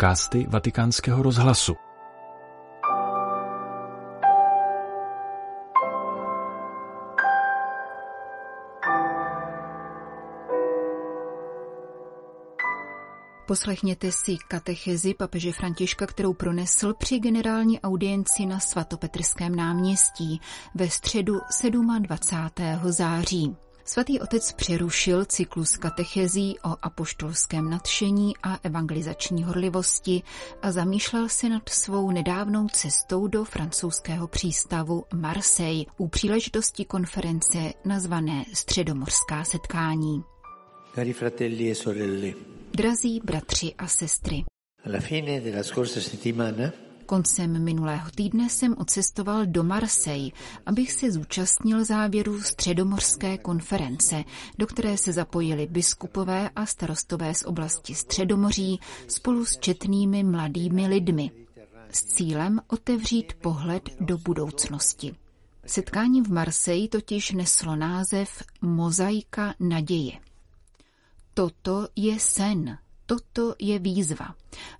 podcasty 0.00 0.46
Vatikánského 0.48 1.22
rozhlasu. 1.22 1.76
Poslechněte 13.46 14.12
si 14.12 14.36
katechezi 14.48 15.14
papeže 15.14 15.52
Františka, 15.52 16.06
kterou 16.06 16.34
pronesl 16.34 16.94
při 16.94 17.18
generální 17.18 17.80
audienci 17.80 18.46
na 18.46 18.60
svatopetrském 18.60 19.54
náměstí 19.54 20.40
ve 20.74 20.90
středu 20.90 21.40
27. 22.00 22.80
září. 22.84 23.56
Svatý 23.84 24.20
otec 24.20 24.52
přerušil 24.52 25.24
cyklus 25.24 25.76
katechezí 25.76 26.58
o 26.64 26.76
apoštolském 26.82 27.70
nadšení 27.70 28.32
a 28.42 28.58
evangelizační 28.62 29.44
horlivosti 29.44 30.22
a 30.62 30.72
zamýšlel 30.72 31.28
se 31.28 31.48
nad 31.48 31.68
svou 31.68 32.10
nedávnou 32.10 32.68
cestou 32.68 33.26
do 33.26 33.44
francouzského 33.44 34.28
přístavu 34.28 35.04
Marseille 35.14 35.84
u 35.98 36.08
příležitosti 36.08 36.84
konference 36.84 37.58
nazvané 37.84 38.44
Středomorská 38.54 39.44
setkání. 39.44 40.22
Cari 40.94 41.12
fratelli 41.12 41.70
e 41.70 41.74
sorelle, 41.74 42.32
Drazí 42.74 43.20
bratři 43.24 43.74
a 43.78 43.86
sestry, 43.86 44.44
alla 44.84 45.00
fine 45.00 45.40
della 45.40 45.62
scorsa 45.62 46.00
settimana 46.00 46.89
Koncem 47.10 47.64
minulého 47.64 48.10
týdne 48.10 48.48
jsem 48.48 48.74
odcestoval 48.78 49.46
do 49.46 49.64
Marseille, 49.64 50.30
abych 50.66 50.92
se 50.92 51.12
zúčastnil 51.12 51.84
závěru 51.84 52.42
středomorské 52.42 53.38
konference, 53.38 54.24
do 54.58 54.66
které 54.66 54.96
se 54.96 55.12
zapojili 55.12 55.66
biskupové 55.66 56.50
a 56.56 56.66
starostové 56.66 57.34
z 57.34 57.42
oblasti 57.42 57.94
Středomoří 57.94 58.80
spolu 59.08 59.44
s 59.44 59.58
četnými 59.58 60.24
mladými 60.24 60.86
lidmi 60.86 61.30
s 61.92 62.04
cílem 62.04 62.60
otevřít 62.66 63.32
pohled 63.32 63.82
do 64.00 64.18
budoucnosti. 64.18 65.14
Setkání 65.66 66.22
v 66.22 66.32
Marseille 66.32 66.88
totiž 66.88 67.32
neslo 67.32 67.76
název 67.76 68.42
Mozaika 68.60 69.54
naděje. 69.60 70.12
Toto 71.34 71.88
je 71.96 72.20
sen, 72.20 72.78
toto 73.10 73.54
je 73.58 73.78
výzva, 73.78 74.34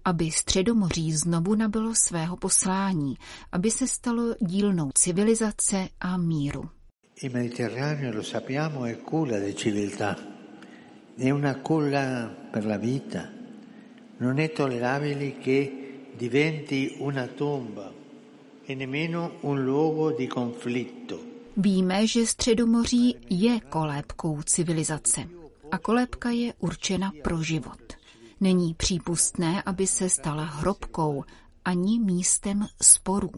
aby 0.05 0.31
Středomoří 0.31 1.13
znovu 1.13 1.55
nabilo 1.55 1.95
svého 1.95 2.37
poslání, 2.37 3.15
aby 3.53 3.71
se 3.71 3.87
stalo 3.87 4.35
dílnou 4.41 4.91
civilizace 4.95 5.89
a 6.01 6.17
míru. 6.17 6.71
il 7.23 7.31
Mediterraneo, 7.33 8.13
lo 8.13 8.23
sappiamo, 8.23 8.87
è 8.87 9.03
culla 9.03 9.39
di 9.39 9.55
civiltà, 9.55 10.17
è 11.17 11.31
una 11.31 11.61
culla 11.61 12.35
per 12.51 12.65
la 12.65 12.79
vita. 12.79 13.31
Non 14.19 14.39
è 14.39 14.53
tollerabile 14.53 15.37
che 15.39 16.13
diventi 16.17 16.97
una 17.01 17.27
tomba 17.27 17.93
e 18.65 18.75
nemmeno 18.75 19.33
un 19.41 19.63
luogo 19.63 20.13
di 20.13 20.27
conflitto. 20.27 21.29
Víme, 21.57 22.07
že 22.07 22.27
Středomoří 22.27 23.17
je 23.31 23.61
kolébkou 23.61 24.43
civilizace 24.43 25.29
a 25.71 25.79
kolébka 25.79 26.31
je 26.31 26.55
určena 26.59 27.13
pro 27.23 27.43
život. 27.43 28.00
Není 28.41 28.75
přípustné, 28.75 29.63
aby 29.63 29.87
se 29.87 30.09
stala 30.09 30.45
hrobkou 30.45 31.25
ani 31.65 31.99
místem 31.99 32.67
sporů. 32.83 33.31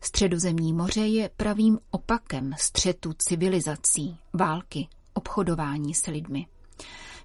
Středozemní 0.00 0.72
moře 0.72 1.00
je 1.00 1.30
pravým 1.36 1.78
opakem 1.90 2.54
střetu 2.58 3.12
civilizací, 3.18 4.18
války, 4.32 4.88
obchodování 5.14 5.94
s 5.94 6.06
lidmi. 6.06 6.46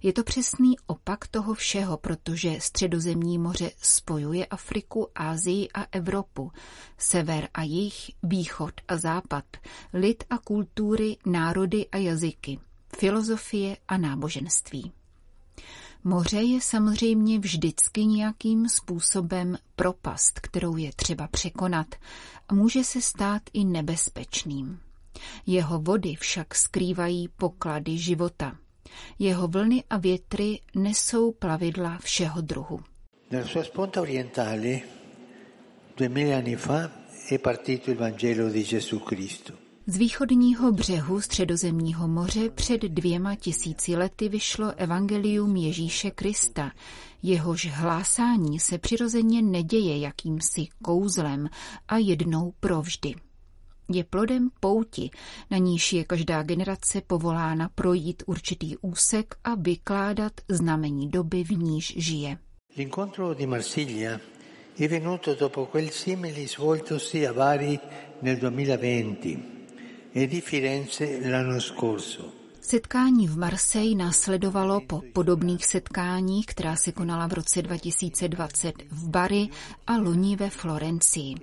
Je 0.04 0.14
to 0.14 0.24
přesný 0.24 0.76
opak 0.86 1.28
toho 1.28 1.54
všeho, 1.54 1.98
protože 1.98 2.56
středozemní 2.60 3.38
moře 3.38 3.72
spojuje 3.82 4.46
Afriku, 4.46 5.08
Ázii 5.16 5.70
a 5.74 5.86
Evropu, 5.92 6.52
sever 6.98 7.50
a 7.54 7.64
jih, 7.64 8.12
východ 8.24 8.74
a 8.88 8.98
západ, 8.98 9.46
lid 9.94 10.24
a 10.30 10.38
kultury, 10.38 11.18
národy 11.26 11.88
a 11.88 11.98
jazyky, 11.98 12.60
filozofie 12.98 13.78
a 13.88 13.98
náboženství. 13.98 14.92
Moře 16.04 16.42
je 16.42 16.62
samozřejmě 16.62 17.40
vždycky 17.40 18.06
nějakým 18.06 18.70
způsobem 18.70 19.58
propast, 19.76 20.40
kterou 20.40 20.78
je 20.78 20.92
třeba 20.96 21.28
překonat 21.28 21.96
a 22.50 22.54
může 22.54 22.84
se 22.84 23.02
stát 23.02 23.42
i 23.54 23.66
nebezpečným. 23.66 24.80
Jeho 25.46 25.80
vody 25.80 26.16
však 26.16 26.56
skrývají 26.56 27.28
poklady 27.28 27.98
života. 27.98 28.58
Jeho 29.20 29.48
vlny 29.48 29.84
a 29.90 29.98
větry 29.98 30.60
nesou 30.76 31.32
plavidla 31.32 31.98
všeho 31.98 32.42
druhu. 32.42 32.80
Sponda 33.64 34.02
orientale, 34.02 34.82
duemila 35.98 36.38
anni 36.38 36.56
fa, 36.56 36.92
è 37.30 37.40
partito 37.40 37.92
il 37.92 37.98
Vangelo 37.98 38.50
di 38.50 38.64
Gesù 38.64 39.00
Cristo. 39.00 39.61
Z 39.88 39.98
východního 39.98 40.72
břehu 40.72 41.22
středozemního 41.22 42.08
moře 42.08 42.50
před 42.50 42.82
dvěma 42.82 43.36
tisíci 43.36 43.96
lety 43.96 44.30
vyšlo 44.30 44.74
evangelium 44.78 45.56
Ježíše 45.56 46.12
Krista. 46.12 46.72
Jehož 47.24 47.68
hlásání 47.68 48.60
se 48.60 48.78
přirozeně 48.78 49.42
neděje 49.42 50.00
jakýmsi 50.00 50.68
kouzlem 50.82 51.50
a 51.88 51.98
jednou 51.98 52.54
provždy. 52.60 53.14
Je 53.94 54.04
plodem 54.04 54.50
pouti, 54.60 55.10
na 55.52 55.58
níž 55.58 55.94
je 55.94 56.04
každá 56.04 56.44
generace 56.44 57.02
povolána 57.08 57.70
projít 57.76 58.24
určitý 58.26 58.78
úsek 58.78 59.36
a 59.44 59.56
vykládat 59.56 60.34
znamení 60.50 61.10
doby, 61.10 61.44
v 61.44 61.52
níž 61.52 61.94
žije. 61.98 62.38
L'incontro 62.78 63.34
di 63.34 63.46
Marsiglia 63.48 64.20
è 64.80 64.88
venuto 64.88 65.36
dopo 65.36 65.66
quel 65.66 65.90
simile 65.90 66.48
svoltosi 66.48 67.28
a 67.28 67.34
Bari 67.34 67.80
nel 68.22 68.36
2020 68.36 69.61
Setkání 72.62 73.28
v 73.28 73.38
Marseille 73.38 73.96
následovalo 73.96 74.82
po 74.88 75.02
podobných 75.14 75.66
setkáních, 75.66 76.46
která 76.46 76.76
se 76.76 76.92
konala 76.92 77.28
v 77.28 77.34
roce 77.34 77.62
2020 77.62 78.76
v 78.92 79.10
Bari 79.10 79.50
a 79.88 79.98
loni 79.98 80.36
ve 80.36 80.50
Florencii. 80.50 81.36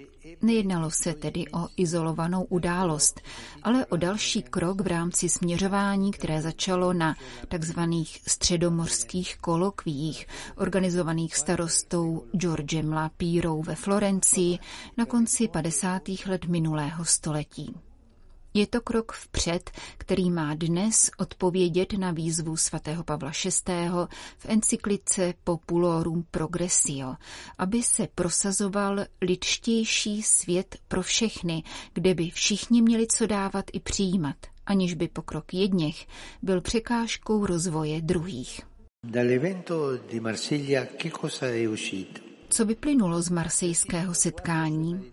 Nejednalo 0.43 0.91
se 0.91 1.15
tedy 1.15 1.45
o 1.53 1.69
izolovanou 1.77 2.45
událost, 2.45 3.21
ale 3.62 3.87
o 3.87 3.97
další 3.97 4.43
krok 4.43 4.81
v 4.81 4.87
rámci 4.87 5.29
směřování, 5.29 6.11
které 6.11 6.43
začalo 6.43 6.93
na 6.93 7.17
takzvaných 7.49 8.21
středomorských 8.27 9.37
kolokvích, 9.39 10.27
organizovaných 10.56 11.37
starostou 11.37 12.25
Georgem 12.33 12.93
Lapírou 12.93 13.62
ve 13.62 13.75
Florencii 13.75 14.59
na 14.97 15.06
konci 15.06 15.49
50. 15.49 16.03
let 16.27 16.45
minulého 16.45 17.05
století. 17.05 17.88
Je 18.59 18.67
to 18.67 18.81
krok 18.81 19.13
vpřed, 19.13 19.71
který 19.99 20.31
má 20.31 20.55
dnes 20.55 21.11
odpovědět 21.19 21.93
na 21.93 22.11
výzvu 22.11 22.57
svatého 22.57 23.05
Pavla 23.05 23.33
VI. 23.45 23.73
v 24.39 24.47
encyklice 24.49 25.35
Populorum 25.45 26.25
Progressio, 26.31 27.15
aby 27.59 27.83
se 27.83 28.09
prosazoval 28.15 29.05
lidštější 29.23 30.23
svět 30.23 30.77
pro 30.89 31.03
všechny, 31.03 31.63
kde 31.93 32.15
by 32.15 32.31
všichni 32.31 32.83
měli 32.83 33.07
co 33.07 33.27
dávat 33.27 33.65
i 33.73 33.81
přijímat, 33.81 34.37
aniž 34.67 34.95
by 34.95 35.09
pokrok 35.09 35.55
jedněch 35.55 36.07
byl 36.43 36.61
překážkou 36.61 37.47
rozvoje 37.47 38.01
druhých. 38.01 38.61
Dall'evento 39.07 39.97
di 40.11 40.21
Marsiglia 40.21 40.87
che 41.03 41.11
cosa 41.21 41.47
è 41.47 41.69
uscito? 41.73 42.21
Co 42.49 42.65
vyplynulo 42.65 43.23
z 43.23 43.31
marsejského 43.31 44.15
setkání? 44.15 45.13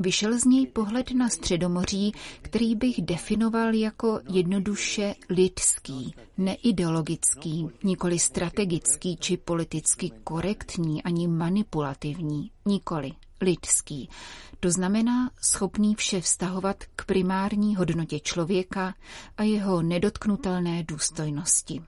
Vyšel 0.00 0.38
z 0.38 0.44
něj 0.44 0.66
pohled 0.66 1.10
na 1.10 1.28
Středomoří, 1.28 2.12
který 2.42 2.74
bych 2.74 3.02
definoval 3.02 3.74
jako 3.74 4.20
jednoduše 4.30 5.14
lidský, 5.30 6.14
neideologický, 6.38 7.68
nikoli 7.84 8.18
strategický 8.18 9.16
či 9.16 9.36
politicky 9.36 10.10
korektní 10.24 11.02
ani 11.02 11.28
manipulativní, 11.28 12.50
nikoli 12.66 13.12
lidský. 13.40 14.08
To 14.60 14.70
znamená 14.70 15.30
schopný 15.42 15.94
vše 15.94 16.20
vztahovat 16.20 16.84
k 16.96 17.04
primární 17.04 17.76
hodnotě 17.76 18.20
člověka 18.20 18.94
a 19.36 19.42
jeho 19.42 19.82
nedotknutelné 19.82 20.84
důstojnosti. 20.88 21.82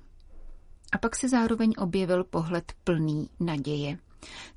A 0.92 0.98
pak 0.98 1.16
se 1.16 1.28
zároveň 1.28 1.72
objevil 1.78 2.24
pohled 2.24 2.72
plný 2.84 3.28
naděje. 3.40 3.98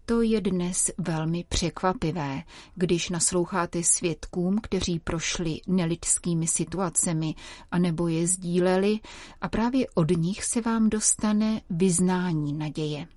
To 0.05 0.21
je 0.21 0.41
dnes 0.41 0.91
velmi 0.97 1.43
překvapivé, 1.49 2.43
když 2.75 3.09
nasloucháte 3.09 3.83
svědkům, 3.83 4.59
kteří 4.63 4.99
prošli 4.99 5.61
nelidskými 5.67 6.47
situacemi 6.47 7.35
anebo 7.71 8.07
je 8.07 8.27
sdíleli 8.27 8.99
a 9.41 9.49
právě 9.49 9.85
od 9.93 10.11
nich 10.11 10.43
se 10.43 10.61
vám 10.61 10.89
dostane 10.89 11.61
vyznání 11.69 12.53
naděje. 12.53 13.07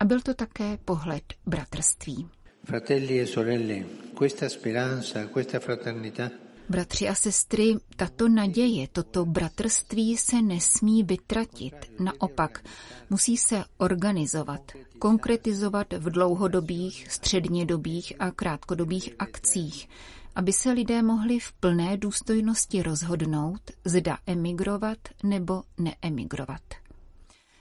A 0.00 0.04
byl 0.04 0.20
to 0.20 0.34
také 0.34 0.78
pohled 0.84 1.22
bratrství. 1.46 2.28
Fratelli 2.64 3.20
e 3.20 3.26
sorelle, 3.26 3.84
questa 4.18 4.48
speranza, 4.48 5.26
questa 5.26 5.58
fraternità 5.58 6.30
Bratři 6.72 7.08
a 7.08 7.14
sestry, 7.14 7.74
tato 7.96 8.28
naděje, 8.28 8.88
toto 8.88 9.24
bratrství 9.24 10.16
se 10.16 10.42
nesmí 10.42 11.02
vytratit. 11.02 11.74
Naopak, 12.00 12.64
musí 13.10 13.36
se 13.36 13.64
organizovat, 13.78 14.72
konkretizovat 14.98 15.92
v 15.92 16.10
dlouhodobých, 16.10 17.06
střednědobých 17.10 18.12
a 18.18 18.30
krátkodobých 18.30 19.14
akcích, 19.18 19.88
aby 20.34 20.52
se 20.52 20.70
lidé 20.72 21.02
mohli 21.02 21.38
v 21.38 21.52
plné 21.52 21.96
důstojnosti 21.96 22.82
rozhodnout, 22.82 23.60
zda 23.84 24.18
emigrovat 24.26 24.98
nebo 25.22 25.62
neemigrovat. 25.78 26.62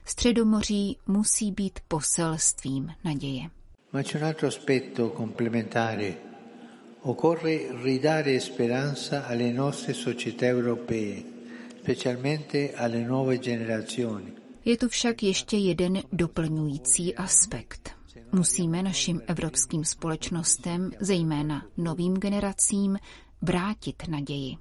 Středomoří 0.05 0.97
musí 1.07 1.51
být 1.51 1.79
poselstvím 1.87 2.91
naděje. 3.03 3.49
Ma 3.93 4.03
c'è 4.03 4.17
un 4.17 4.23
altro 4.25 4.47
aspetto 4.47 5.09
complementare. 5.17 6.30
Occorre 7.03 7.71
ridare 7.81 8.39
speranza 8.39 9.25
alle 9.25 9.51
nostre 9.51 9.91
società 9.91 10.45
europee, 10.45 11.25
specialmente 11.79 12.73
alle 12.75 13.03
nuove 13.03 13.39
generazioni. 13.39 14.33
Je 14.63 14.77
tu 14.77 14.87
však 14.87 15.23
ještě 15.23 15.57
jeden 15.57 16.03
doplňující 16.11 17.15
aspekt. 17.15 17.91
Musíme 18.31 18.83
našim 18.83 19.21
evropským 19.27 19.85
společnostem, 19.85 20.91
zejména 20.99 21.65
novým 21.77 22.13
generacím, 22.13 22.97
vrátit 23.41 24.07
naději. 24.07 24.57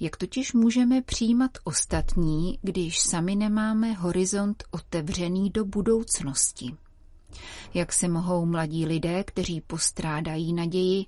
Jak 0.00 0.16
totiž 0.16 0.52
můžeme 0.52 1.02
přijímat 1.02 1.50
ostatní, 1.64 2.58
když 2.62 3.00
sami 3.00 3.36
nemáme 3.36 3.92
horizont 3.92 4.64
otevřený 4.70 5.50
do 5.50 5.64
budoucnosti? 5.64 6.76
Jak 7.74 7.92
se 7.92 8.08
mohou 8.08 8.46
mladí 8.46 8.86
lidé, 8.86 9.24
kteří 9.24 9.60
postrádají 9.60 10.52
naději, 10.52 11.06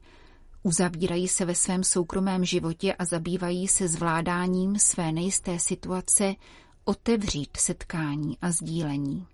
uzavírají 0.63 1.29
se 1.29 1.45
ve 1.45 1.55
svém 1.55 1.85
soukromém 1.85 2.45
životě 2.45 2.95
a 2.95 3.05
zabývají 3.05 3.69
se 3.69 3.89
zvládáním 3.89 4.79
své 4.79 5.13
nejisté 5.13 5.59
situace, 5.59 6.35
otevřít 6.85 7.57
setkání 7.57 8.39
a 8.43 8.53
sdílení? 8.53 9.27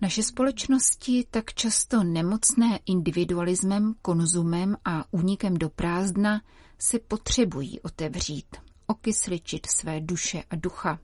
Naše 0.00 0.22
společnosti, 0.22 1.26
tak 1.30 1.54
často 1.54 2.04
nemocné 2.04 2.78
individualismem, 2.86 3.94
konzumem 4.02 4.76
a 4.84 5.04
únikem 5.10 5.54
do 5.56 5.68
prázdna, 5.68 6.42
se 6.78 6.98
potřebují 6.98 7.80
otevřít, 7.80 8.56
okysličit 8.86 9.66
své 9.66 10.00
duše 10.00 10.42
a 10.50 10.56
ducha. 10.56 10.98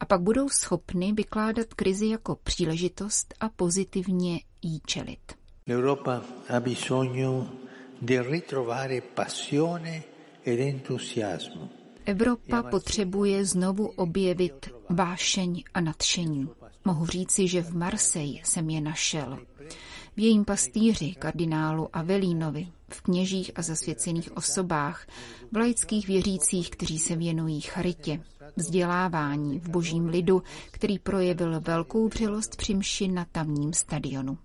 A 0.00 0.04
pak 0.04 0.20
budou 0.20 0.48
schopny 0.48 1.12
vykládat 1.12 1.74
krizi 1.74 2.06
jako 2.06 2.36
příležitost 2.42 3.34
a 3.40 3.48
pozitivně 3.48 4.40
jí 4.62 4.80
čelit. 4.86 5.32
L'Europa 5.66 6.22
ha 6.48 6.60
bisogno 6.60 7.50
di 8.02 8.22
ritrovare 8.22 9.00
passione 9.00 10.02
ed 10.46 10.60
entusiasmo. 10.60 11.68
Evropa 12.04 12.62
potřebuje 12.62 13.44
znovu 13.44 13.86
objevit 13.86 14.70
vášeň 14.88 15.62
a 15.74 15.80
nadšení. 15.80 16.48
Mohu 16.84 17.06
říci, 17.06 17.48
že 17.48 17.62
v 17.62 17.76
Marseille 17.76 18.40
jsem 18.44 18.70
je 18.70 18.80
našel. 18.80 19.38
V 20.16 20.20
jejím 20.20 20.44
pastýři, 20.44 21.14
kardinálu 21.18 21.88
Avelínovi, 21.92 22.68
v 22.88 23.02
kněžích 23.02 23.50
a 23.54 23.62
zasvěcených 23.62 24.36
osobách, 24.36 25.06
v 25.52 25.56
laických 25.56 26.06
věřících, 26.08 26.70
kteří 26.70 26.98
se 26.98 27.16
věnují 27.16 27.60
charitě, 27.60 28.22
vzdělávání 28.56 29.60
v 29.60 29.68
božím 29.68 30.06
lidu, 30.06 30.42
který 30.70 30.98
projevil 30.98 31.60
velkou 31.60 32.08
vřelost 32.08 32.56
při 32.56 32.74
mši 32.74 33.08
na 33.08 33.24
tamním 33.32 33.72
stadionu. 33.72 34.38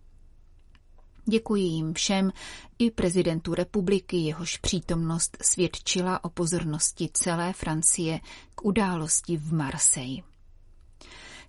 Děkuji 1.25 1.63
jim 1.63 1.94
všem 1.94 2.31
i 2.79 2.91
prezidentu 2.91 3.53
republiky, 3.53 4.17
jehož 4.17 4.57
přítomnost 4.57 5.38
svědčila 5.41 6.23
o 6.23 6.29
pozornosti 6.29 7.09
celé 7.13 7.53
Francie 7.53 8.19
k 8.55 8.65
události 8.65 9.38
v 9.38 9.53
Marseille. 9.53 10.23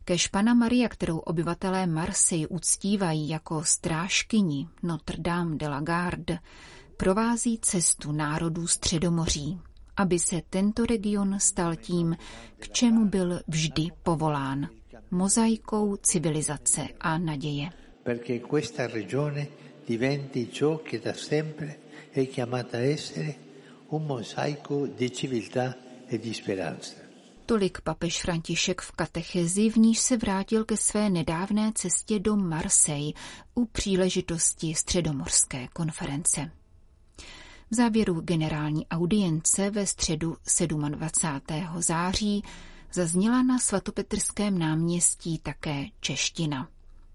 Kež 0.05 0.29
Pana 0.29 0.55
Maria, 0.55 0.89
kterou 0.89 1.19
obyvatelé 1.19 1.87
Marseille 1.87 2.49
uctívají 2.49 3.29
jako 3.29 3.65
strážkyni 3.65 4.69
Notre 4.83 5.17
Dame 5.19 5.57
de 5.57 5.69
la 5.69 5.81
Garde, 5.81 6.39
provází 6.97 7.59
cestu 7.63 8.13
národů 8.13 8.67
Středomoří, 8.67 9.61
aby 9.97 10.19
se 10.19 10.43
tento 10.51 10.87
region 10.87 11.41
stal 11.41 11.77
tím, 11.77 12.17
k 12.59 12.69
čemu 12.69 13.05
byl 13.05 13.41
vždy 13.49 13.89
povolán, 14.03 14.69
mozaikou 15.11 15.97
civilizace 15.97 16.89
a 17.01 17.19
naděje. 17.19 17.71
Perché 18.03 18.41
questa 18.41 18.87
regione 18.87 19.49
diventi 19.87 20.51
ciò 20.53 20.77
che 20.77 20.99
da 20.99 21.15
sempre 21.15 21.79
è 22.13 22.27
chiamata 22.27 22.77
a 22.77 22.81
essere 22.81 23.35
un 23.89 24.07
mosaico 24.07 24.87
di 24.87 25.11
civiltà 25.11 25.77
e 26.07 26.19
di 26.19 26.35
speranza. 26.35 26.95
Tolik 27.47 27.81
papež 27.81 28.21
František 28.21 28.81
v 28.81 28.93
katechezi, 28.93 29.71
v 29.71 29.77
níž 29.77 29.99
se 29.99 30.17
vrátil 30.17 30.65
ke 30.65 30.77
své 30.77 31.11
nedávné 31.11 31.73
cestě 31.75 32.19
do 32.19 32.37
Marseille 32.37 33.13
u 33.55 33.65
příležitosti 33.65 34.75
středomorské 34.75 35.69
konference. 35.73 36.51
V 37.75 37.77
závěru 37.77 38.21
generální 38.21 38.87
audience 38.87 39.71
ve 39.71 39.87
středu 39.87 40.37
27. 40.89 41.83
září 41.83 42.45
zazněla 42.93 43.43
na 43.43 43.59
svatopetrském 43.59 44.59
náměstí 44.59 45.39
také 45.39 45.87
čeština. 46.01 46.69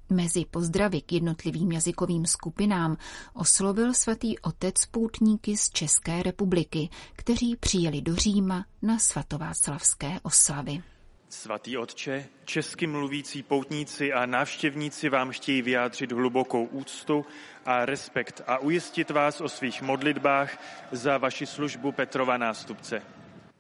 Mezi 0.10 0.46
pozdravy 0.46 1.02
k 1.02 1.12
jednotlivým 1.12 1.72
jazykovým 1.72 2.26
skupinám 2.26 2.98
oslovil 3.34 3.94
svatý 3.94 4.40
otec 4.40 4.86
poutníky 4.86 5.58
z 5.58 5.70
České 5.70 6.24
republiky, 6.24 6.90
kteří 7.14 7.56
přijeli 7.56 8.02
do 8.02 8.16
Říma 8.16 8.66
na 8.82 9.00
svatováclavské 9.00 10.20
oslavy. 10.24 10.84
Svatý 11.30 11.78
Otče, 11.78 12.26
česky 12.46 12.88
mluvící 12.88 13.44
poutníci 13.44 14.14
a 14.14 14.26
návštěvníci 14.26 15.10
vám 15.10 15.32
chtějí 15.32 15.62
vyjádřit 15.62 16.12
hlubokou 16.12 16.66
úctu 16.66 17.26
a 17.66 17.86
respekt 17.86 18.42
a 18.48 18.58
ujistit 18.58 19.10
vás 19.10 19.42
o 19.42 19.50
svých 19.50 19.82
modlitbách 19.82 20.64
za 20.92 21.18
vaši 21.18 21.46
službu 21.46 21.92
Petrova 21.92 22.38
nástupce. 22.38 23.02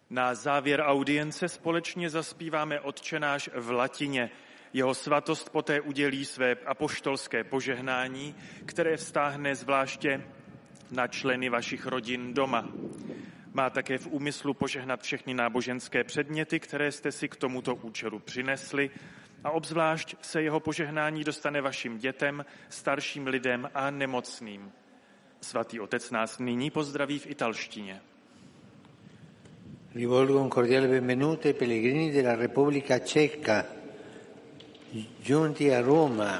Na 0.09 0.35
závěr 0.35 0.81
audience 0.85 1.49
společně 1.49 2.09
zaspíváme 2.09 2.79
Otčenáš 2.79 3.49
v 3.55 3.71
latině– 3.71 4.29
jeho 4.73 4.93
svatost 4.93 5.49
poté 5.49 5.81
udělí 5.81 6.25
své 6.25 6.55
apoštolské 6.65 7.43
požehnání, 7.43 8.35
které 8.65 8.97
vztáhne 8.97 9.55
zvláště 9.55 10.25
na 10.91 11.07
členy 11.07 11.49
vašich 11.49 11.85
rodin 11.85 12.33
doma. 12.33 12.69
Má 13.53 13.69
také 13.69 13.97
v 13.97 14.07
úmyslu 14.07 14.53
požehnat 14.53 15.01
všechny 15.01 15.33
náboženské 15.33 16.03
předměty, 16.03 16.59
které 16.59 16.91
jste 16.91 17.11
si 17.11 17.29
k 17.29 17.35
tomuto 17.35 17.75
účelu 17.75 18.19
přinesli 18.19 18.89
a 19.43 19.51
obzvlášť 19.51 20.15
se 20.21 20.41
jeho 20.41 20.59
požehnání 20.59 21.23
dostane 21.23 21.61
vašim 21.61 21.97
dětem, 21.97 22.45
starším 22.69 23.27
lidem 23.27 23.69
a 23.73 23.89
nemocným. 23.89 24.71
Svatý 25.41 25.79
otec 25.79 26.11
nás 26.11 26.39
nyní 26.39 26.71
pozdraví 26.71 27.19
v 27.19 27.27
italštině. 27.27 28.01
Rivolgo 29.95 30.41
un 30.41 30.49
cordiale 30.49 30.87
benvenuto 30.87 31.47
ai 31.47 31.53
pellegrini 31.53 32.11
della 32.11 32.35
Repubblica 32.35 32.99
Ceca 32.99 33.65
giunti 35.21 35.73
a 35.73 35.81
Roma 35.81 36.39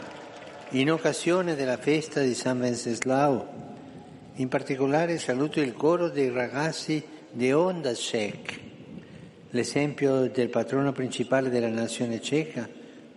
in 0.72 0.92
occasione 0.92 1.56
della 1.56 1.78
festa 1.78 2.22
di 2.22 2.36
San 2.36 2.60
Venceslao. 2.60 3.48
In 4.40 4.48
particolare 4.48 5.18
saluto 5.18 5.60
il 5.60 5.74
coro 5.74 6.08
dei 6.08 6.30
ragazzi 6.30 7.04
di 7.30 7.52
Onda 7.52 7.94
Cech, 7.94 8.58
l'esempio 9.50 10.30
del 10.30 10.48
patrono 10.48 10.94
principale 10.94 11.50
della 11.50 11.68
nazione 11.68 12.22
ceca, 12.22 12.66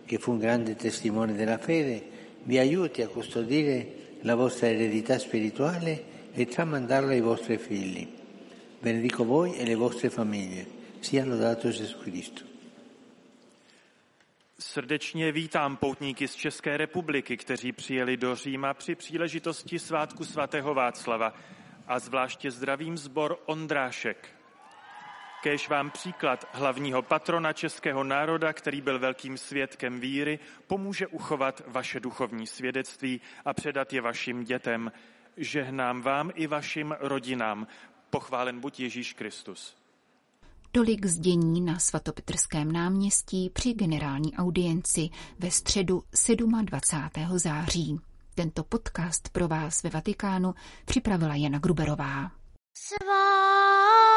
che 0.03 0.17
fu 0.17 0.31
un 0.31 0.39
grande 0.39 0.75
testimone 0.75 1.33
della 1.33 1.57
fede, 1.57 2.03
vi 2.43 2.57
aiuti 2.57 3.01
a 3.01 3.07
custodire 3.07 4.17
la 4.23 4.35
vostra 4.35 4.67
eredità 4.67 5.17
spirituale 5.17 6.03
e 6.33 6.45
tramandarla 6.45 7.13
ai 7.13 7.21
vostri 7.21 7.57
figli. 7.57 8.05
Benedico 8.81 9.23
voi 9.23 9.55
e 9.55 9.65
le 9.65 9.75
vostre 9.75 10.09
famiglie. 10.09 10.67
Sia 10.99 11.23
lodato 11.23 11.69
Gesù 11.69 11.99
Cristo. 11.99 12.52
Srdečně 14.73 15.31
vítám 15.31 15.77
poutníky 15.77 16.27
z 16.27 16.35
České 16.35 16.77
republiky, 16.77 17.37
kteří 17.37 17.71
přijeli 17.71 18.17
do 18.17 18.35
Říma 18.35 18.73
při 18.73 18.95
příležitosti 18.95 19.79
svátku 19.79 20.25
svatého 20.25 20.73
Václava 20.73 21.33
a 21.87 21.99
zvláště 21.99 22.51
zdravím 22.51 22.97
zbor 22.97 23.39
Ondrášek. 23.45 24.35
Kéž 25.43 25.69
vám 25.69 25.91
příklad 25.91 26.49
hlavního 26.53 27.01
patrona 27.01 27.53
českého 27.53 28.03
národa, 28.03 28.53
který 28.53 28.81
byl 28.81 28.99
velkým 28.99 29.37
svědkem 29.37 29.99
víry, 29.99 30.39
pomůže 30.67 31.07
uchovat 31.07 31.61
vaše 31.67 31.99
duchovní 31.99 32.47
svědectví 32.47 33.21
a 33.45 33.53
předat 33.53 33.93
je 33.93 34.01
vašim 34.01 34.43
dětem. 34.43 34.91
Žehnám 35.37 36.01
vám 36.01 36.31
i 36.35 36.47
vašim 36.47 36.95
rodinám. 36.99 37.67
Pochválen 38.09 38.59
buď 38.59 38.79
Ježíš 38.79 39.13
Kristus. 39.13 39.82
Tolik 40.75 41.05
zdění 41.05 41.61
na 41.61 41.79
svatopetrském 41.79 42.71
náměstí 42.71 43.49
při 43.49 43.73
generální 43.73 44.35
audienci 44.35 45.09
ve 45.39 45.51
středu 45.51 46.03
27. 46.63 47.39
září. 47.39 47.99
Tento 48.35 48.63
podcast 48.63 49.29
pro 49.29 49.47
vás 49.47 49.83
ve 49.83 49.89
Vatikánu 49.89 50.53
připravila 50.85 51.35
Jana 51.35 51.59
Gruberová. 51.59 52.31
Svatý 52.77 54.13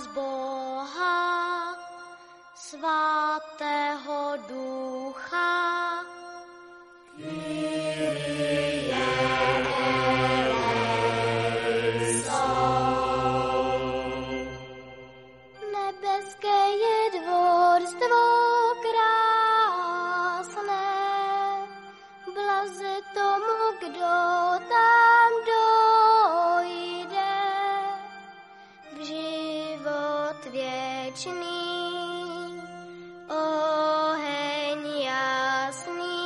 za 0.00 0.10
věčný. 31.08 32.60
Oheň 33.28 34.80
jasný 35.00 36.20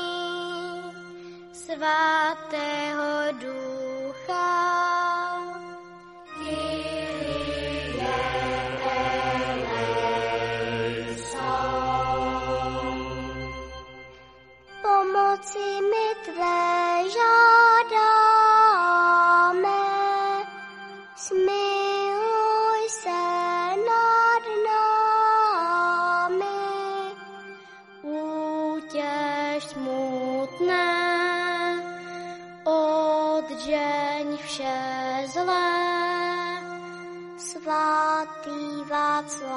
svatého 1.53 3.33
ducha. 3.41 3.62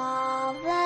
Svatý 0.06 0.62
Václave. 0.62 0.85